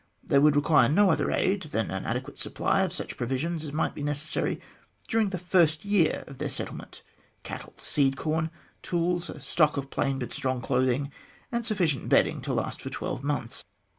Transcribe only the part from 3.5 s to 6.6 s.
as might be necessary during the first year of their